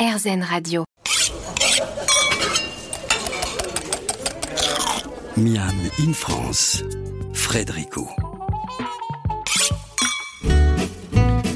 [0.00, 0.84] RZN Radio.
[5.36, 6.82] Miam in France,
[7.34, 8.08] Frédérico.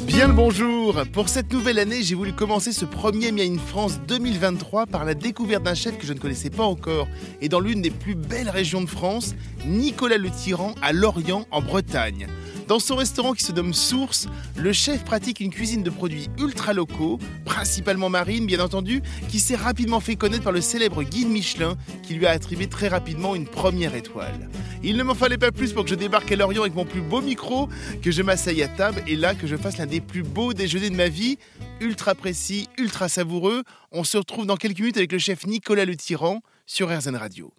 [0.07, 3.99] Bien le bonjour Pour cette nouvelle année, j'ai voulu commencer ce premier Mia in France
[4.07, 7.09] 2023 par la découverte d'un chef que je ne connaissais pas encore
[7.41, 9.35] et dans l'une des plus belles régions de France,
[9.65, 12.27] Nicolas Le Tyran à Lorient en Bretagne.
[12.67, 14.27] Dans son restaurant qui se nomme Source,
[14.57, 19.55] le chef pratique une cuisine de produits ultra locaux, principalement marine bien entendu, qui s'est
[19.55, 23.47] rapidement fait connaître par le célèbre guide Michelin qui lui a attribué très rapidement une
[23.47, 24.48] première étoile.
[24.83, 27.02] Il ne m'en fallait pas plus pour que je débarque à Lorient avec mon plus
[27.02, 27.69] beau micro,
[28.02, 30.91] que je m'asseye à table et là que je fasse l'un des plus beaux déjeuners
[30.91, 31.38] de ma vie,
[31.80, 33.62] ultra précis, ultra savoureux.
[33.93, 37.52] On se retrouve dans quelques minutes avec le chef Nicolas Le Tyran sur RZN Radio.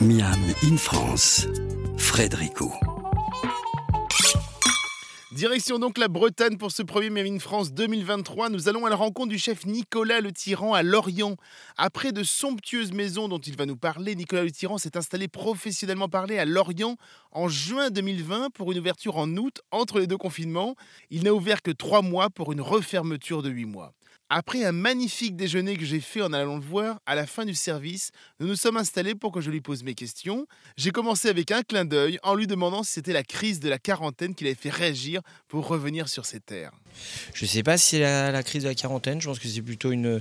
[0.00, 0.34] Miam
[0.64, 1.46] in France,
[1.96, 2.72] Frédérico.
[5.30, 8.50] Direction donc la Bretagne pour ce premier Miam in France 2023.
[8.50, 11.36] Nous allons à la rencontre du chef Nicolas Le Tyran à Lorient.
[11.76, 16.08] Après de somptueuses maisons dont il va nous parler, Nicolas Le Tyran s'est installé professionnellement
[16.08, 16.96] parlé à Lorient
[17.30, 20.74] en juin 2020 pour une ouverture en août entre les deux confinements.
[21.10, 23.92] Il n'a ouvert que trois mois pour une refermeture de huit mois.
[24.30, 27.54] Après un magnifique déjeuner que j'ai fait en allant le voir, à la fin du
[27.54, 30.46] service, nous nous sommes installés pour que je lui pose mes questions.
[30.78, 33.78] J'ai commencé avec un clin d'œil en lui demandant si c'était la crise de la
[33.78, 36.72] quarantaine qui l'avait fait réagir pour revenir sur ses terres.
[37.34, 39.60] Je ne sais pas si c'est la, crise de la quarantaine, je pense que c'est
[39.60, 40.20] plutôt une,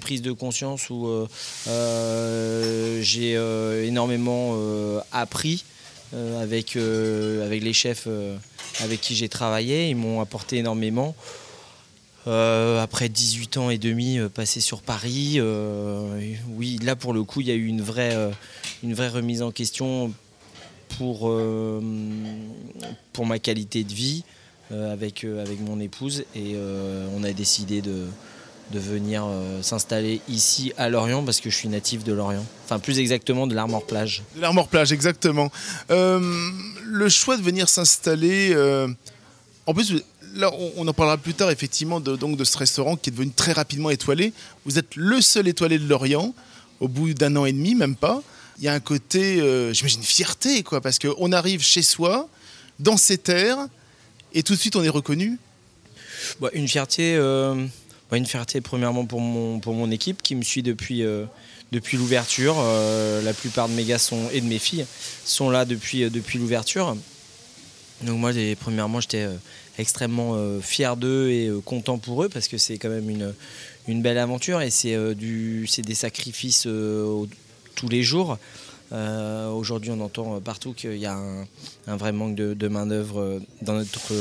[0.00, 1.26] prise de conscience où euh,
[1.66, 4.56] euh, j'ai euh, énormément
[5.10, 5.64] appris
[6.12, 8.06] avec, avec les chefs
[8.80, 9.88] avec qui j'ai travaillé.
[9.88, 11.16] Ils m'ont apporté énormément.
[12.26, 17.22] Euh, après 18 ans et demi euh, passés sur Paris, euh, oui, là pour le
[17.22, 18.16] coup, il y a eu une vraie,
[18.82, 20.12] une vraie remise en question
[20.98, 21.32] pour,
[23.12, 24.24] pour ma qualité de vie
[24.70, 26.24] avec, avec mon épouse.
[26.34, 26.56] Et
[27.16, 28.06] on a décidé de,
[28.72, 29.24] de venir
[29.62, 32.44] s'installer ici à Lorient parce que je suis natif de Lorient.
[32.64, 34.24] Enfin, plus exactement de l'Armor-Plage.
[34.34, 35.50] De l'Armor Plage, exactement.
[35.88, 38.54] Le choix de venir s'installer.
[39.66, 40.02] en plus,
[40.76, 43.52] on, en parlera plus tard, effectivement, de, donc, de ce restaurant qui est devenu très
[43.52, 44.32] rapidement étoilé.
[44.64, 46.34] Vous êtes le seul étoilé de Lorient,
[46.80, 48.22] au bout d'un an et demi, même pas.
[48.58, 52.28] Il y a un côté, euh, j'imagine, fierté, quoi, parce qu'on arrive chez soi,
[52.78, 53.58] dans ses terres,
[54.32, 55.38] et tout de suite, on est reconnu.
[56.40, 57.66] Bah, une fierté, euh,
[58.10, 61.24] bah, une fierté premièrement pour mon, équipe qui me suit depuis, euh,
[61.72, 62.56] depuis l'ouverture.
[63.24, 63.98] La plupart de mes gars
[64.32, 64.86] et de mes filles
[65.24, 66.96] sont là depuis l'ouverture.
[68.02, 69.36] Donc moi, premièrement, j'étais euh,
[69.78, 74.02] extrêmement euh, fier d'eux et euh, content pour eux parce que c'est quand même une,
[74.02, 76.68] belle aventure et c'est des sacrifices
[77.74, 78.38] tous les jours.
[78.92, 81.18] Aujourd'hui, on entend partout qu'il y a
[81.88, 84.12] un, vrai manque de, main-d'œuvre dans notre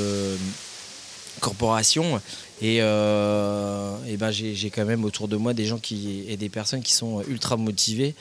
[1.40, 2.20] corporation.
[2.64, 6.82] Et, et ben j'ai quand même autour de moi des gens qui, et des personnes
[6.82, 8.16] qui sont ultra motivées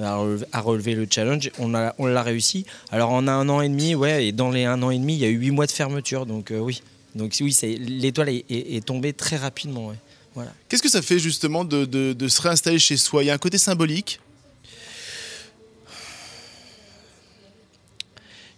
[0.00, 1.50] à relever, à relever le challenge.
[1.58, 2.64] On l'a on l'a réussi.
[2.90, 5.20] Alors en un an et demi, ouais, et dans les un an et demi, il
[5.20, 6.26] y a eu huit mois de fermeture.
[6.26, 6.82] Donc euh, oui,
[7.14, 9.88] donc oui, l'étoile est, est- est tombée très rapidement.
[9.88, 9.96] ouais.
[10.34, 10.50] Voilà.
[10.68, 13.22] Qu'est-ce que ça fait, justement, de, de- de se réinstaller chez soi?
[13.22, 14.18] Il y a un côté symbolique?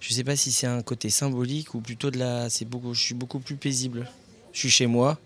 [0.00, 2.50] Je sais pas si c'est un côté symbolique ou plutôt de la.
[2.50, 2.94] C'est beaucoup.
[2.94, 4.06] Je suis beaucoup plus paisible.
[4.52, 5.18] Je suis chez moi.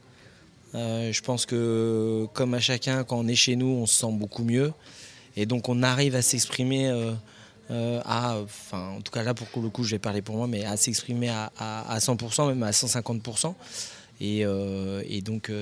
[0.74, 4.12] Euh, je pense que comme à chacun, quand on est chez nous, on se sent
[4.12, 4.72] beaucoup mieux.
[5.40, 7.12] Et donc on arrive à s'exprimer euh,
[7.70, 10.48] euh, à, enfin en tout cas là pour le coup je vais parler pour moi,
[10.48, 13.54] mais à s'exprimer à, à- à 100%, même à 150%.
[14.20, 15.52] Et, euh, et donc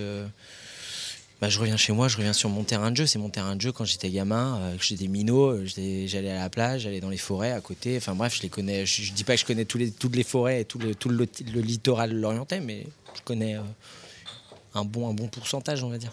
[1.43, 3.05] bah, je reviens chez moi, je reviens sur mon terrain de jeu.
[3.07, 7.01] C'est mon terrain de jeu quand j'étais gamin, j'étais minot, j'allais à la plage, j'allais
[7.01, 7.99] dans les forêts à côté.
[7.99, 8.87] Enfin bref, je les connais.
[8.87, 11.11] Je, dis pas que je connais tous les, toutes les forêts et tout le, tout
[11.11, 13.59] le, le littoral lorientais, mais je connais
[14.75, 16.13] un, bon, un bon pourcentage, on va dire.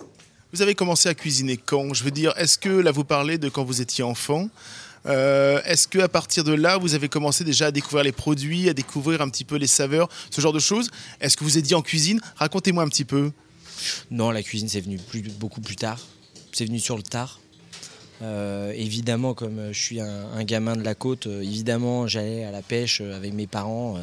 [0.53, 1.95] Vous avez commencé à cuisiner quand?
[1.95, 4.49] Je veux dire, est-ce que là vous parlez de quand vous étiez enfant
[5.07, 8.69] Euh, Est-ce que à partir de là vous avez commencé déjà à découvrir les produits,
[8.69, 10.91] à découvrir un petit peu les saveurs, ce genre de choses?
[11.21, 12.21] Est-ce que vous êtes dit en cuisine?
[12.35, 13.31] Racontez-moi un petit peu.
[14.11, 15.99] Non, la cuisine, c'est venu plus, beaucoup plus tard.
[16.51, 17.39] C'est venu sur le tard.
[18.21, 22.61] Euh, évidemment, comme euh, je suis un, gamin de la côte, évidemment, j'allais à la
[22.61, 23.97] pêche avec mes parents,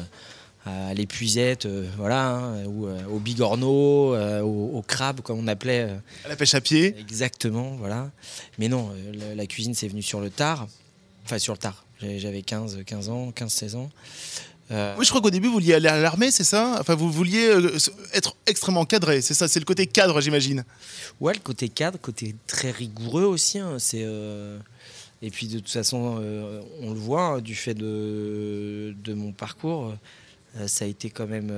[0.65, 5.47] à l'épuisette, euh, voilà, hein, ou euh, au bigorneau, euh, au, au crabe, comme on
[5.47, 5.87] appelait.
[5.89, 8.11] euh, À la pêche à pied Exactement, voilà.
[8.59, 10.67] Mais non, euh, la, la cuisine, c'est venu sur le tard.
[11.25, 11.85] Enfin, sur le tard.
[12.01, 13.89] J'avais 15, 15 ans, 15, 16 ans.
[14.71, 16.77] Euh, Oui, je crois qu'au début vous vouliez aller à l'armée, c'est ça?
[16.79, 17.77] Enfin, vous vouliez euh,
[18.13, 19.47] être extrêmement cadré, c'est ça?
[19.47, 20.63] C'est le côté cadre, j'imagine.
[21.19, 23.59] Ouais, le côté cadre, côté très rigoureux aussi.
[23.59, 24.57] hein, c'est euh,
[25.21, 29.31] et puis de toute façon, euh, on le voit hein, du fait de, de mon
[29.31, 29.93] parcours.
[30.67, 31.51] Ça a été quand même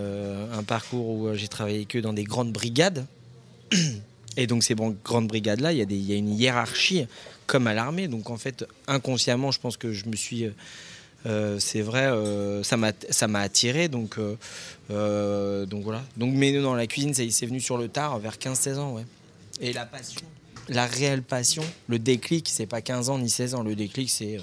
[0.54, 3.06] un parcours où j'ai travaillé que dans des grandes brigades.
[4.38, 7.06] Et donc ces grandes brigades-là, il y, a une hiérarchie
[7.46, 8.08] comme à l'armée.
[8.08, 10.50] Donc en fait, inconsciemment, je pense que je me suis...
[11.26, 14.18] Euh, c'est vrai, euh, ça m'a attiré, donc,
[14.92, 16.04] euh, donc voilà.
[16.18, 19.06] Donc, mais non, la cuisine, c'est venu sur le tard, vers 15-16 ans, ouais.
[19.62, 20.22] Et la passion,
[20.68, 24.40] la réelle passion, le déclic, c'est pas 15 ans ni 16 ans, le déclic, c'est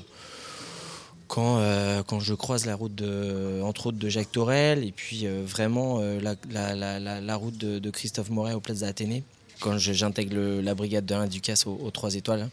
[1.30, 1.62] quand,
[2.08, 6.74] quand je croise la route, de, entre autres, de Jacques Torel, et puis vraiment la,
[7.20, 9.22] la, route de, Christophe Moret au Plaza Athénée
[9.60, 12.42] quand j'intègre la brigade de l'Inducas aux, aux 3 étoiles.
[12.42, 12.50] Hein.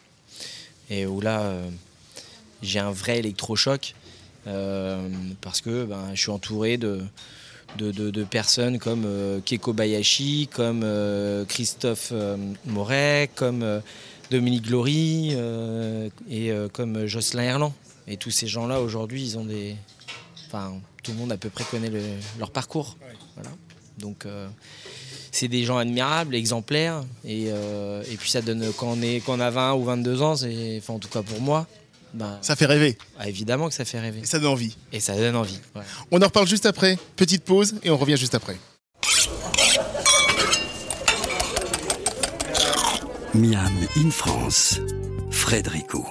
[0.89, 1.69] et où là, euh,
[2.61, 3.95] j'ai un vrai électrochoc
[4.45, 5.09] euh,
[5.41, 7.01] parce que ben, je suis entouré de,
[7.77, 10.85] de, personnes comme euh, Keiko Bayashi, comme
[11.47, 12.13] Christophe
[12.65, 13.81] Moret, comme
[14.29, 15.35] Dominique Glory
[16.29, 17.73] et comme Jocelyn Erland.
[18.07, 19.75] Et tous ces gens-là, aujourd'hui, ils ont des.
[20.47, 20.73] Enfin,
[21.03, 21.91] tout le monde à peu près connaît
[22.39, 22.95] leur parcours.
[23.35, 23.49] Voilà.
[23.97, 24.25] Donc
[25.37, 27.03] c'est des gens admirables, exemplaires.
[27.25, 30.35] Euh, et, puis ça donne, quand on, est, quand on a 20 ou 22 ans,
[30.35, 31.67] c'est, enfin, en tout cas pour moi,
[32.13, 32.97] bah, ça fait rêver.
[33.19, 34.21] Ah, évidemment que ça fait rêver.
[34.23, 34.75] Et ça donne envie.
[34.91, 35.59] Et ça donne envie.
[36.11, 36.97] On en reparle juste après.
[37.15, 38.57] Petite pause et on revient juste après.
[43.35, 44.79] Miam in France,
[45.29, 46.07] Frédérico.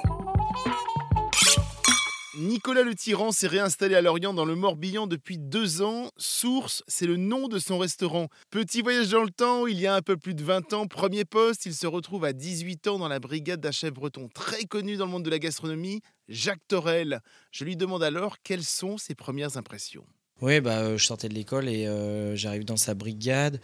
[2.38, 6.10] Nicolas Le Tyran s'est réinstallé à Lorient dans le Morbihan depuis deux ans.
[6.18, 8.28] Source, c'est le nom de son restaurant.
[8.50, 11.24] Petit voyage dans le temps, il y a un peu plus de 20 ans, premier
[11.24, 14.96] poste, il se retrouve à 18 ans dans la brigade d'un chef breton très connu
[14.96, 17.20] dans le monde de la gastronomie, Jacques Torel.
[17.52, 20.04] Je lui demande alors quelles sont ses premières impressions.
[20.42, 23.58] Oui, bah, euh, je sortais de l'école et euh, j'arrive dans sa brigade.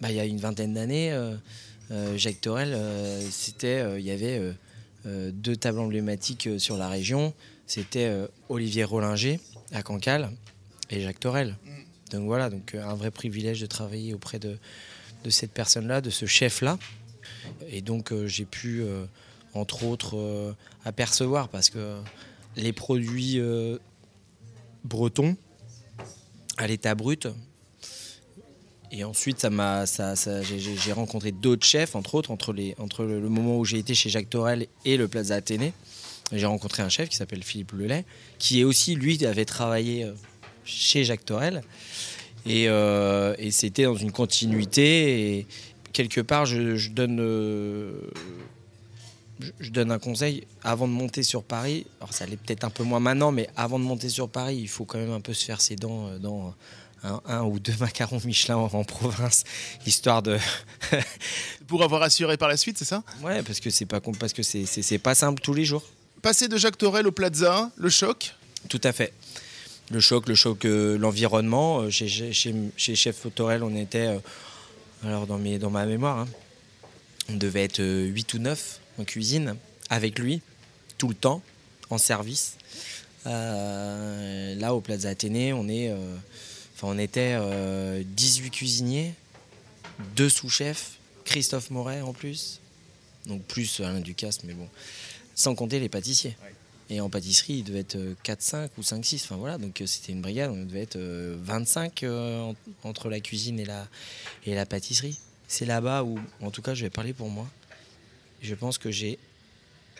[0.00, 2.74] Bah, il y a une vingtaine d'années, euh, Jacques Torel,
[3.30, 4.54] c'était, il y avait
[5.04, 7.34] deux tables emblématiques sur la région
[7.68, 9.38] c'était euh, Olivier Rollinger
[9.72, 10.30] à Cancale
[10.90, 11.56] et Jacques Torel.
[11.64, 11.70] Mm.
[12.10, 14.58] Donc voilà, donc euh, un vrai privilège de travailler auprès de,
[15.22, 16.78] de cette personne-là, de ce chef-là.
[17.68, 18.82] Et donc euh, j'ai pu,
[19.52, 21.98] entre autres, apercevoir parce que
[22.56, 23.40] les produits
[24.84, 25.36] bretons
[26.56, 27.28] à l'état brut.
[28.90, 33.28] Et ensuite, ça m'a, ça, j'ai rencontré d'autres chefs, entre autres, entre, les, entre le,
[33.28, 35.74] moment où j'ai été chez Jacques Torel et le Plaza Athénée.
[36.32, 38.04] J'ai rencontré un chef qui s'appelle Philippe Lelay,
[38.38, 40.12] qui est aussi, lui, avait travaillé euh,
[40.64, 41.62] chez Jacques Torel.
[42.46, 45.38] Euh, et, c'était dans une continuité.
[45.38, 45.46] Et
[45.92, 47.92] quelque part, je, donne, euh,
[49.60, 51.86] je, donne un conseil avant de monter sur Paris.
[52.00, 54.68] Alors, ça l'est peut-être un peu moins maintenant, mais avant de monter sur Paris, il
[54.68, 56.54] faut quand même un peu se faire ses dents dans
[57.02, 59.44] un, ou deux macarons Michelin en, province,
[59.86, 60.38] histoire de.
[61.66, 63.02] Pour avoir assuré par la suite, c'est ça?
[63.22, 65.84] Ouais, parce que c'est pas parce que c'est pas simple tous les jours.
[66.22, 68.34] Passer de Jacques Torel au Plaza, le choc
[68.68, 69.12] Tout à fait.
[69.92, 71.82] Le choc, le choc, euh, l'environnement.
[71.82, 72.32] Euh, chez,
[72.76, 74.18] Chef Torel, on était, euh,
[75.04, 76.28] alors dans, ma mémoire, hein,
[77.28, 79.54] on devait être 8 ou 9 en cuisine
[79.90, 80.42] avec lui,
[80.98, 81.40] tout le temps,
[81.88, 82.56] en service.
[83.24, 85.94] là, au Plaza Athénée, on, est,
[86.98, 87.38] était
[88.04, 89.14] 18 cuisiniers,
[90.16, 92.60] deux sous-chefs, Christophe Moret en plus,
[93.26, 94.68] donc plus Alain Ducasse, mais bon
[95.38, 96.36] sans compter les pâtissiers.
[96.90, 99.24] Et en pâtisserie, il devait être 4, 5 ou 5, 6.
[99.24, 102.52] Enfin voilà, donc euh, c'était une brigade, on devait être 25 euh, euh,
[102.82, 103.86] entre la cuisine et la,
[104.46, 105.18] et la pâtisserie.
[105.46, 107.46] C'est là-bas où, en tout cas, je vais parler pour moi.
[108.42, 109.18] Je pense que j'ai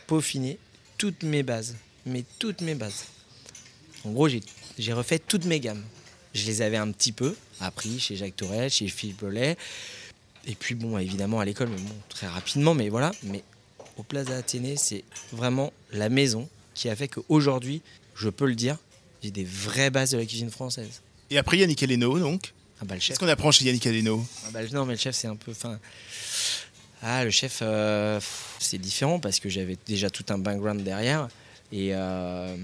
[0.07, 0.59] peaufiné
[0.97, 1.76] toutes mes bases.
[2.04, 3.04] Mais toutes mes bases.
[4.04, 5.85] En gros, j'ai refait toutes mes gammes.
[6.35, 9.57] Je les avais un petit peu appris chez Jacques Torel, chez Philippe Lollet.
[10.47, 13.12] Et puis, bon, évidemment, à l'école, mais bon, très rapidement, mais voilà.
[13.23, 13.42] Mais
[13.99, 17.83] au Plaza Athénée, c'est vraiment la maison qui a fait qu'aujourd'hui,
[18.14, 18.76] je peux le dire,
[19.23, 21.02] j'ai des vraies bases de la cuisine française.
[21.31, 24.25] Et après Yannick Aleno, donc ah bah, Qu'est-ce qu'on apprend chez Yannick Aleno?
[24.47, 25.52] Ah bah, Non, mais le chef, c'est un peu.
[27.02, 28.21] Ah, le chef, euh,
[28.61, 31.28] c'est différent parce que j'avais déjà tout un background derrière.
[31.73, 32.57] Et, euh,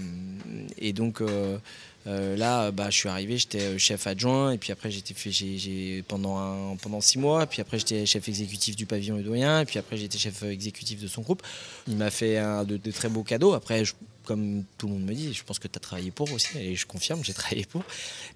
[0.77, 1.57] et donc, euh,
[2.07, 5.31] euh, là, bah, je suis arrivé, j'étais euh, chef adjoint, et puis après, j'étais fait
[5.31, 9.79] j'ai, pendant, pendant six mois, puis après, j'étais chef exécutif du pavillon Udoyen, et puis
[9.79, 11.41] après, j'étais chef exécutif de son groupe.
[11.87, 13.53] Il m'a fait un, de, très beaux cadeaux.
[13.53, 13.83] Après,
[14.23, 16.75] comme tout le monde me dit, je pense que tu as travaillé pour aussi, et
[16.75, 17.83] je confirme, j'ai travaillé pour.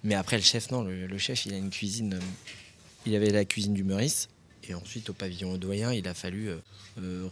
[0.03, 2.19] Mais après, le chef, non, le, chef, il a une cuisine, euh,
[3.05, 4.29] il avait la cuisine du Meurice,
[4.67, 6.49] et ensuite, au pavillon Audoyen, il a fallu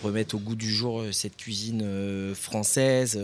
[0.02, 3.20] remettre au goût du jour cette cuisine française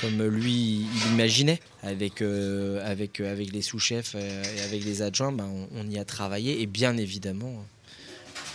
[0.00, 5.02] comme lui il imaginait avec, euh, avec, euh, avec les sous-chefs euh, et avec les
[5.02, 7.64] adjoints, ben, on, y a travaillé et bien évidemment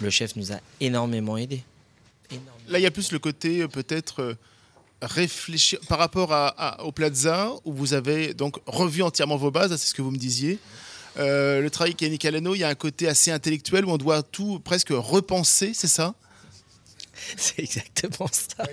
[0.01, 1.63] le chef nous a énormément aidé.
[2.67, 4.35] Là il y a plus le côté peut-être
[5.01, 9.87] réfléchir par rapport à, au Plaza où vous avez donc revu entièrement vos bases, c'est
[9.87, 10.59] ce que vous me disiez.
[11.17, 14.59] Le travail avec Yannick il y a un côté assez intellectuel où on doit tout
[14.59, 16.15] presque repenser, c'est ça?
[17.37, 18.63] C'est exactement ça.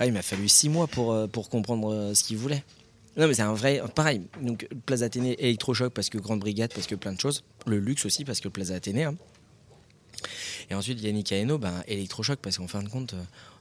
[0.00, 2.64] Ah, il m'a fallu six mois pour, pour comprendre ce qu'il voulait.
[3.16, 3.80] Non, mais c'est un vrai.
[3.94, 7.44] Pareil, donc Plaza Athénée, électrochoc parce que Grande Brigade, parce que plein de choses.
[7.66, 9.04] Le luxe aussi, parce que Plaza Athénée.
[9.04, 9.14] Hein.
[10.70, 13.14] Et ensuite, Yannick Aeno, ben, électrochoc parce qu'en fin de compte,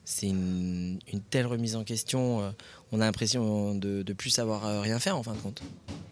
[0.06, 1.00] c'est une,
[1.30, 2.42] telle remise en question.
[2.42, 2.52] Euh,
[2.92, 5.62] on a l'impression de ne plus savoir euh, rien faire en fin de compte.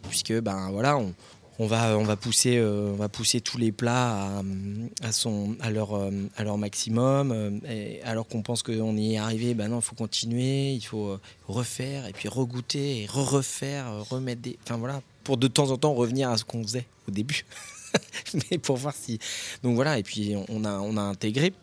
[0.10, 1.14] Puisque, ben voilà, on,
[1.62, 6.58] on va, on va, pousser, euh, on va pousser tous les plats à, euh, leur
[6.58, 7.32] maximum.
[7.32, 11.20] Euh, alors qu'on pense qu'on y est arrivé, ben non, il faut continuer, il faut
[11.48, 14.58] refaire, et puis regoûter, et re-refaire, remettre des.
[14.64, 17.46] Enfin voilà, pour de temps en temps revenir à ce qu'on faisait au début.
[18.34, 19.20] Mais pour voir si.
[19.62, 21.54] Donc voilà, et puis on a intégré.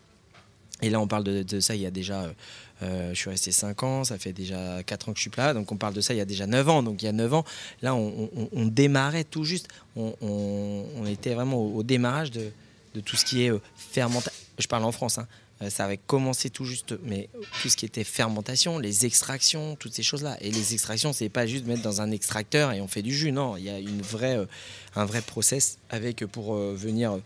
[0.82, 2.30] Et là, on parle de, ça il y a déjà
[2.82, 5.52] euh, je suis resté 5 ans, ça fait déjà 4 ans que je suis là,
[5.52, 6.82] donc on parle de ça il y a déjà 9 ans.
[6.82, 7.44] Donc il y a 9 ans,
[7.82, 12.52] là on, démarrait tout juste, on, était vraiment au, démarrage de,
[13.04, 14.32] tout ce qui est euh, fermentation.
[14.58, 15.28] Je parle en France, hein.
[15.62, 17.28] euh, ça avait commencé tout juste, mais
[17.62, 20.36] tout ce qui était fermentation, les extractions, toutes ces choses-là.
[20.40, 23.30] Et les extractions, c'est pas juste mettre dans un extracteur et on fait du jus,
[23.30, 24.38] non, il y a une vraie,
[24.96, 27.18] un vrai process avec pour venir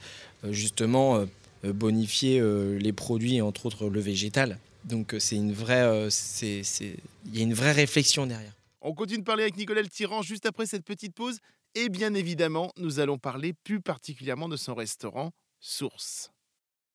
[0.50, 1.24] justement
[1.64, 2.42] bonifier
[2.78, 4.58] les produits, entre autres le végétal.
[4.84, 6.62] Donc euh, c'est une vraie, euh, c'est,
[7.26, 8.52] il y a une vraie réflexion derrière.
[8.80, 11.38] On continue de parler avec Nicolas Tyran juste après cette petite pause.
[11.74, 16.32] Et bien évidemment, nous allons parler plus particulièrement de son restaurant Source.